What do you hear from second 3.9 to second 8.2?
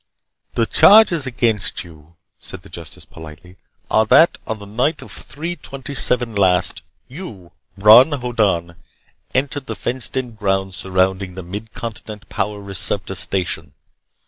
"are that on the night of Three Twenty seven last, you, Bron